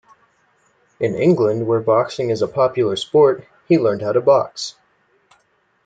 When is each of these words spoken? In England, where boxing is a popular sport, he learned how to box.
In 0.99 1.13
England, 1.13 1.67
where 1.67 1.79
boxing 1.79 2.31
is 2.31 2.41
a 2.41 2.47
popular 2.47 2.95
sport, 2.95 3.43
he 3.67 3.77
learned 3.77 4.01
how 4.01 4.11
to 4.13 4.19
box. 4.19 4.73